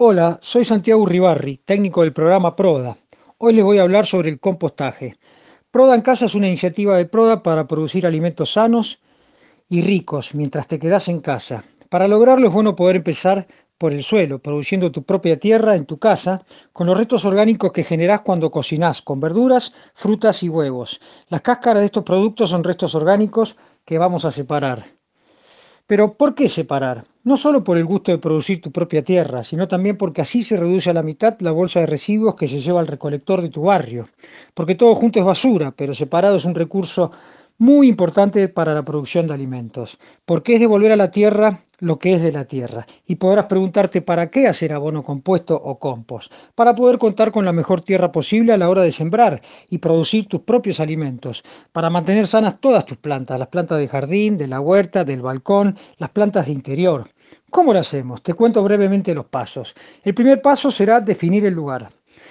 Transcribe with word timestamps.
Hola, 0.00 0.38
soy 0.40 0.64
Santiago 0.64 1.02
Uribarri, 1.02 1.56
técnico 1.56 2.02
del 2.02 2.12
programa 2.12 2.54
PRODA. 2.54 2.96
Hoy 3.38 3.52
les 3.52 3.64
voy 3.64 3.78
a 3.78 3.82
hablar 3.82 4.06
sobre 4.06 4.28
el 4.28 4.38
compostaje. 4.38 5.18
PRODA 5.72 5.96
en 5.96 6.02
casa 6.02 6.26
es 6.26 6.36
una 6.36 6.46
iniciativa 6.46 6.96
de 6.96 7.04
PRODA 7.04 7.42
para 7.42 7.66
producir 7.66 8.06
alimentos 8.06 8.52
sanos 8.52 9.00
y 9.68 9.82
ricos 9.82 10.36
mientras 10.36 10.68
te 10.68 10.78
quedas 10.78 11.08
en 11.08 11.18
casa. 11.18 11.64
Para 11.88 12.06
lograrlo 12.06 12.46
es 12.46 12.54
bueno 12.54 12.76
poder 12.76 12.94
empezar 12.94 13.48
por 13.76 13.92
el 13.92 14.04
suelo, 14.04 14.38
produciendo 14.38 14.92
tu 14.92 15.02
propia 15.02 15.40
tierra 15.40 15.74
en 15.74 15.84
tu 15.84 15.98
casa, 15.98 16.44
con 16.72 16.86
los 16.86 16.96
restos 16.96 17.24
orgánicos 17.24 17.72
que 17.72 17.82
generás 17.82 18.20
cuando 18.20 18.52
cocinás, 18.52 19.02
con 19.02 19.18
verduras, 19.18 19.72
frutas 19.94 20.44
y 20.44 20.48
huevos. 20.48 21.00
Las 21.26 21.40
cáscaras 21.40 21.80
de 21.80 21.86
estos 21.86 22.04
productos 22.04 22.50
son 22.50 22.62
restos 22.62 22.94
orgánicos 22.94 23.56
que 23.84 23.98
vamos 23.98 24.24
a 24.24 24.30
separar. 24.30 24.97
Pero 25.88 26.12
¿por 26.18 26.34
qué 26.34 26.50
separar? 26.50 27.06
No 27.24 27.38
solo 27.38 27.64
por 27.64 27.78
el 27.78 27.86
gusto 27.86 28.12
de 28.12 28.18
producir 28.18 28.60
tu 28.60 28.70
propia 28.70 29.02
tierra, 29.02 29.42
sino 29.42 29.68
también 29.68 29.96
porque 29.96 30.20
así 30.20 30.42
se 30.42 30.58
reduce 30.58 30.90
a 30.90 30.92
la 30.92 31.02
mitad 31.02 31.40
la 31.40 31.50
bolsa 31.50 31.80
de 31.80 31.86
residuos 31.86 32.36
que 32.36 32.46
se 32.46 32.60
lleva 32.60 32.80
al 32.80 32.86
recolector 32.86 33.40
de 33.40 33.48
tu 33.48 33.62
barrio. 33.62 34.06
Porque 34.52 34.74
todo 34.74 34.94
junto 34.94 35.18
es 35.18 35.24
basura, 35.24 35.70
pero 35.74 35.94
separado 35.94 36.36
es 36.36 36.44
un 36.44 36.54
recurso 36.54 37.10
muy 37.58 37.88
importante 37.88 38.48
para 38.48 38.72
la 38.72 38.84
producción 38.84 39.26
de 39.26 39.34
alimentos, 39.34 39.98
porque 40.24 40.54
es 40.54 40.60
devolver 40.60 40.92
a 40.92 40.96
la 40.96 41.10
tierra 41.10 41.64
lo 41.80 41.98
que 41.98 42.14
es 42.14 42.22
de 42.22 42.32
la 42.32 42.44
tierra. 42.44 42.86
Y 43.06 43.16
podrás 43.16 43.46
preguntarte 43.46 44.02
para 44.02 44.30
qué 44.30 44.46
hacer 44.46 44.72
abono 44.72 45.02
compuesto 45.02 45.56
o 45.56 45.78
compost. 45.78 46.32
Para 46.54 46.74
poder 46.74 46.98
contar 46.98 47.32
con 47.32 47.44
la 47.44 47.52
mejor 47.52 47.80
tierra 47.80 48.10
posible 48.12 48.52
a 48.52 48.56
la 48.56 48.68
hora 48.68 48.82
de 48.82 48.92
sembrar 48.92 49.42
y 49.68 49.78
producir 49.78 50.26
tus 50.26 50.40
propios 50.40 50.80
alimentos. 50.80 51.42
Para 51.72 51.90
mantener 51.90 52.26
sanas 52.26 52.60
todas 52.60 52.84
tus 52.84 52.98
plantas, 52.98 53.38
las 53.38 53.48
plantas 53.48 53.78
de 53.78 53.88
jardín, 53.88 54.36
de 54.38 54.48
la 54.48 54.60
huerta, 54.60 55.04
del 55.04 55.22
balcón, 55.22 55.76
las 55.98 56.10
plantas 56.10 56.46
de 56.46 56.52
interior. 56.52 57.08
¿Cómo 57.50 57.72
lo 57.72 57.78
hacemos? 57.78 58.22
Te 58.22 58.34
cuento 58.34 58.62
brevemente 58.62 59.14
los 59.14 59.26
pasos. 59.26 59.74
El 60.02 60.14
primer 60.14 60.42
paso 60.42 60.70
será 60.70 61.00
definir 61.00 61.44
el 61.46 61.54
lugar. 61.54 61.90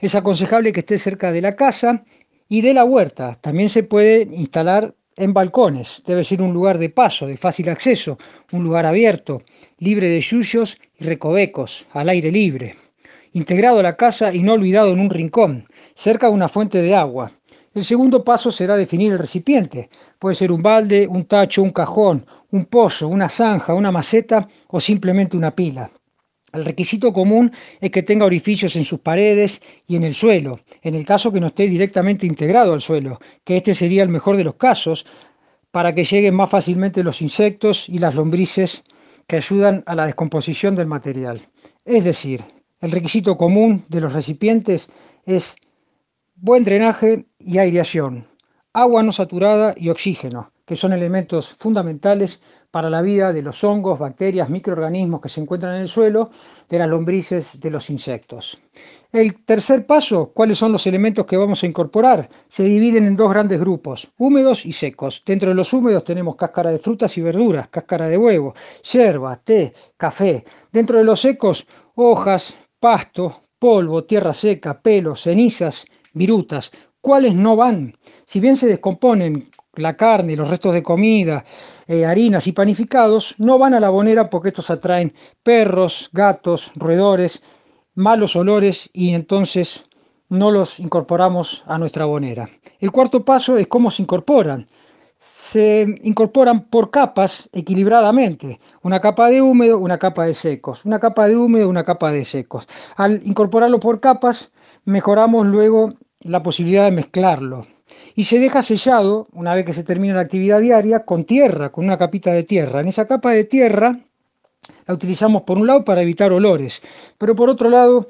Es 0.00 0.14
aconsejable 0.14 0.72
que 0.72 0.80
esté 0.80 0.98
cerca 0.98 1.32
de 1.32 1.42
la 1.42 1.56
casa 1.56 2.04
y 2.48 2.60
de 2.60 2.74
la 2.74 2.84
huerta. 2.84 3.36
También 3.40 3.68
se 3.68 3.82
puede 3.82 4.22
instalar 4.22 4.94
en 5.18 5.34
balcones. 5.34 6.02
Debe 6.06 6.24
ser 6.24 6.40
un 6.40 6.52
lugar 6.52 6.78
de 6.78 6.88
paso, 6.88 7.26
de 7.26 7.36
fácil 7.36 7.68
acceso, 7.68 8.18
un 8.52 8.64
lugar 8.64 8.86
abierto, 8.86 9.42
libre 9.78 10.08
de 10.08 10.20
yuyos 10.20 10.78
y 10.98 11.04
recovecos, 11.04 11.86
al 11.92 12.08
aire 12.08 12.30
libre. 12.30 12.76
Integrado 13.32 13.80
a 13.80 13.82
la 13.82 13.96
casa 13.96 14.32
y 14.32 14.42
no 14.42 14.54
olvidado 14.54 14.92
en 14.92 15.00
un 15.00 15.10
rincón, 15.10 15.68
cerca 15.94 16.28
de 16.28 16.32
una 16.32 16.48
fuente 16.48 16.80
de 16.80 16.94
agua. 16.94 17.32
El 17.74 17.84
segundo 17.84 18.24
paso 18.24 18.50
será 18.50 18.76
definir 18.76 19.12
el 19.12 19.18
recipiente. 19.18 19.90
Puede 20.18 20.34
ser 20.34 20.50
un 20.50 20.62
balde, 20.62 21.06
un 21.06 21.26
tacho, 21.26 21.62
un 21.62 21.70
cajón, 21.70 22.26
un 22.50 22.64
pozo, 22.64 23.08
una 23.08 23.28
zanja, 23.28 23.74
una 23.74 23.92
maceta 23.92 24.48
o 24.68 24.80
simplemente 24.80 25.36
una 25.36 25.54
pila. 25.54 25.90
El 26.52 26.64
requisito 26.64 27.12
común 27.12 27.52
es 27.80 27.90
que 27.90 28.02
tenga 28.02 28.24
orificios 28.24 28.74
en 28.76 28.84
sus 28.84 29.00
paredes 29.00 29.60
y 29.86 29.96
en 29.96 30.04
el 30.04 30.14
suelo, 30.14 30.60
en 30.82 30.94
el 30.94 31.04
caso 31.04 31.30
que 31.30 31.40
no 31.40 31.48
esté 31.48 31.68
directamente 31.68 32.26
integrado 32.26 32.72
al 32.72 32.80
suelo, 32.80 33.20
que 33.44 33.56
este 33.58 33.74
sería 33.74 34.02
el 34.02 34.08
mejor 34.08 34.36
de 34.36 34.44
los 34.44 34.56
casos, 34.56 35.04
para 35.70 35.94
que 35.94 36.04
lleguen 36.04 36.34
más 36.34 36.48
fácilmente 36.48 37.04
los 37.04 37.20
insectos 37.20 37.88
y 37.88 37.98
las 37.98 38.14
lombrices 38.14 38.82
que 39.26 39.36
ayudan 39.36 39.84
a 39.86 39.94
la 39.94 40.06
descomposición 40.06 40.74
del 40.74 40.86
material. 40.86 41.46
Es 41.84 42.04
decir, 42.04 42.42
el 42.80 42.92
requisito 42.92 43.36
común 43.36 43.84
de 43.88 44.00
los 44.00 44.14
recipientes 44.14 44.90
es 45.26 45.56
buen 46.36 46.64
drenaje 46.64 47.26
y 47.38 47.58
aireación, 47.58 48.26
agua 48.72 49.02
no 49.02 49.12
saturada 49.12 49.74
y 49.76 49.90
oxígeno, 49.90 50.50
que 50.68 50.76
son 50.76 50.92
elementos 50.92 51.48
fundamentales 51.48 52.42
para 52.70 52.90
la 52.90 53.00
vida 53.00 53.32
de 53.32 53.40
los 53.40 53.64
hongos, 53.64 53.98
bacterias, 53.98 54.50
microorganismos 54.50 55.22
que 55.22 55.30
se 55.30 55.40
encuentran 55.40 55.76
en 55.76 55.80
el 55.80 55.88
suelo, 55.88 56.30
de 56.68 56.78
las 56.78 56.88
lombrices, 56.88 57.58
de 57.58 57.70
los 57.70 57.88
insectos. 57.88 58.58
El 59.10 59.42
tercer 59.46 59.86
paso, 59.86 60.30
¿cuáles 60.34 60.58
son 60.58 60.72
los 60.72 60.86
elementos 60.86 61.24
que 61.24 61.38
vamos 61.38 61.62
a 61.62 61.66
incorporar? 61.66 62.28
Se 62.48 62.64
dividen 62.64 63.06
en 63.06 63.16
dos 63.16 63.30
grandes 63.30 63.58
grupos, 63.60 64.12
húmedos 64.18 64.66
y 64.66 64.72
secos. 64.72 65.22
Dentro 65.24 65.48
de 65.48 65.54
los 65.54 65.72
húmedos 65.72 66.04
tenemos 66.04 66.36
cáscara 66.36 66.70
de 66.70 66.78
frutas 66.78 67.16
y 67.16 67.22
verduras, 67.22 67.68
cáscara 67.68 68.06
de 68.06 68.18
huevo, 68.18 68.54
yerba, 68.92 69.36
té, 69.36 69.72
café. 69.96 70.44
Dentro 70.70 70.98
de 70.98 71.04
los 71.04 71.22
secos, 71.22 71.66
hojas, 71.94 72.54
pasto, 72.78 73.40
polvo, 73.58 74.04
tierra 74.04 74.34
seca, 74.34 74.78
pelos, 74.78 75.22
cenizas, 75.22 75.86
virutas. 76.12 76.70
¿Cuáles 77.00 77.34
no 77.34 77.56
van? 77.56 77.96
Si 78.26 78.38
bien 78.38 78.56
se 78.56 78.66
descomponen 78.66 79.48
la 79.78 79.96
carne, 79.96 80.36
los 80.36 80.48
restos 80.48 80.74
de 80.74 80.82
comida, 80.82 81.44
eh, 81.86 82.04
harinas 82.04 82.46
y 82.46 82.52
panificados, 82.52 83.34
no 83.38 83.58
van 83.58 83.74
a 83.74 83.80
la 83.80 83.88
bonera 83.88 84.28
porque 84.28 84.48
estos 84.48 84.70
atraen 84.70 85.14
perros, 85.42 86.10
gatos, 86.12 86.72
roedores, 86.74 87.42
malos 87.94 88.36
olores 88.36 88.90
y 88.92 89.14
entonces 89.14 89.84
no 90.28 90.50
los 90.50 90.78
incorporamos 90.78 91.64
a 91.66 91.78
nuestra 91.78 92.04
bonera. 92.04 92.48
El 92.80 92.92
cuarto 92.92 93.24
paso 93.24 93.56
es 93.56 93.66
cómo 93.66 93.90
se 93.90 94.02
incorporan. 94.02 94.68
Se 95.18 95.84
incorporan 96.02 96.66
por 96.66 96.90
capas 96.90 97.48
equilibradamente, 97.52 98.60
una 98.82 99.00
capa 99.00 99.30
de 99.30 99.42
húmedo, 99.42 99.78
una 99.78 99.98
capa 99.98 100.26
de 100.26 100.34
secos, 100.34 100.84
una 100.84 101.00
capa 101.00 101.26
de 101.26 101.36
húmedo, 101.36 101.68
una 101.68 101.82
capa 101.82 102.12
de 102.12 102.24
secos. 102.24 102.68
Al 102.94 103.20
incorporarlo 103.26 103.80
por 103.80 103.98
capas, 103.98 104.52
mejoramos 104.84 105.46
luego 105.46 105.94
la 106.20 106.42
posibilidad 106.44 106.84
de 106.84 106.92
mezclarlo 106.92 107.66
y 108.14 108.24
se 108.24 108.38
deja 108.38 108.62
sellado, 108.62 109.28
una 109.32 109.54
vez 109.54 109.64
que 109.64 109.72
se 109.72 109.84
termina 109.84 110.14
la 110.14 110.22
actividad 110.22 110.60
diaria, 110.60 111.04
con 111.04 111.24
tierra, 111.24 111.70
con 111.70 111.84
una 111.84 111.98
capita 111.98 112.32
de 112.32 112.42
tierra. 112.42 112.80
En 112.80 112.88
esa 112.88 113.06
capa 113.06 113.32
de 113.32 113.44
tierra 113.44 113.98
la 114.86 114.94
utilizamos 114.94 115.42
por 115.42 115.58
un 115.58 115.66
lado 115.66 115.84
para 115.84 116.02
evitar 116.02 116.32
olores, 116.32 116.82
pero 117.16 117.34
por 117.34 117.48
otro 117.48 117.70
lado, 117.70 118.08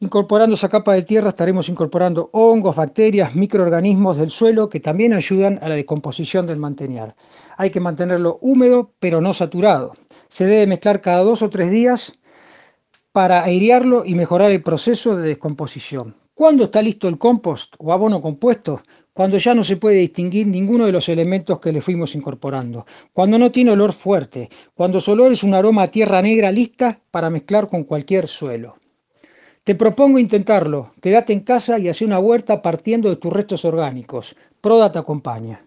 incorporando 0.00 0.56
esa 0.56 0.68
capa 0.68 0.94
de 0.94 1.02
tierra 1.02 1.28
estaremos 1.28 1.68
incorporando 1.68 2.30
hongos, 2.32 2.76
bacterias, 2.76 3.34
microorganismos 3.34 4.16
del 4.16 4.30
suelo 4.30 4.68
que 4.68 4.80
también 4.80 5.12
ayudan 5.12 5.58
a 5.62 5.68
la 5.68 5.74
descomposición 5.74 6.46
del 6.46 6.58
mantener. 6.58 7.14
Hay 7.56 7.70
que 7.70 7.80
mantenerlo 7.80 8.38
húmedo 8.40 8.92
pero 8.98 9.20
no 9.20 9.32
saturado. 9.34 9.92
Se 10.28 10.46
debe 10.46 10.66
mezclar 10.66 11.00
cada 11.00 11.22
dos 11.22 11.42
o 11.42 11.50
tres 11.50 11.70
días 11.70 12.18
para 13.12 13.44
airearlo 13.44 14.04
y 14.06 14.14
mejorar 14.14 14.50
el 14.50 14.62
proceso 14.62 15.16
de 15.16 15.28
descomposición. 15.28 16.16
¿Cuándo 16.34 16.64
está 16.64 16.80
listo 16.80 17.08
el 17.08 17.18
compost 17.18 17.74
o 17.78 17.92
abono 17.92 18.22
compuesto? 18.22 18.80
Cuando 19.14 19.36
ya 19.36 19.54
no 19.54 19.62
se 19.62 19.76
puede 19.76 19.96
distinguir 19.96 20.46
ninguno 20.46 20.86
de 20.86 20.92
los 20.92 21.08
elementos 21.10 21.60
que 21.60 21.70
le 21.70 21.82
fuimos 21.82 22.14
incorporando. 22.14 22.86
Cuando 23.12 23.38
no 23.38 23.52
tiene 23.52 23.72
olor 23.72 23.92
fuerte. 23.92 24.48
Cuando 24.74 25.02
su 25.02 25.10
olor 25.12 25.32
es 25.32 25.42
un 25.42 25.52
aroma 25.52 25.82
a 25.82 25.90
tierra 25.90 26.22
negra 26.22 26.50
lista 26.50 26.98
para 27.10 27.28
mezclar 27.28 27.68
con 27.68 27.84
cualquier 27.84 28.26
suelo. 28.26 28.76
Te 29.64 29.74
propongo 29.74 30.18
intentarlo. 30.18 30.92
Quédate 31.02 31.34
en 31.34 31.40
casa 31.40 31.78
y 31.78 31.88
hace 31.88 32.06
una 32.06 32.18
huerta 32.18 32.62
partiendo 32.62 33.10
de 33.10 33.16
tus 33.16 33.32
restos 33.32 33.66
orgánicos. 33.66 34.34
Proda 34.62 34.90
te 34.90 34.98
acompaña. 34.98 35.62